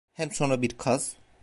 Hem 0.13 0.31
sonra 0.31 0.61
bir 0.61 0.77
kaz… 0.77 1.15